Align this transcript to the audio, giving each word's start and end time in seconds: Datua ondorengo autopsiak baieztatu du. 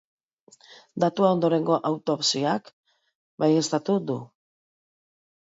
Datua 1.03 1.29
ondorengo 1.35 1.77
autopsiak 1.89 2.73
baieztatu 3.45 4.01
du. 4.09 4.19